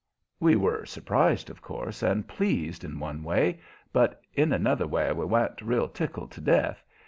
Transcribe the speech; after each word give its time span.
We 0.39 0.55
were 0.55 0.87
surprised, 0.87 1.51
of 1.51 1.61
course, 1.61 2.01
and 2.01 2.27
pleased 2.27 2.83
in 2.83 2.99
one 2.99 3.23
way, 3.23 3.59
but 3.93 4.19
in 4.33 4.51
another 4.51 4.87
we 4.87 5.03
wa'n't 5.13 5.61
real 5.61 5.87
tickled 5.87 6.31
to 6.31 6.41
death. 6.41 6.83